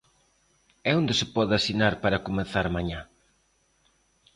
E 0.89 0.89
onde 0.99 1.13
se 1.19 1.25
pode 1.35 1.53
asinar 1.55 1.93
para 2.03 2.23
comezar 2.27 2.67
mañá? 2.75 3.01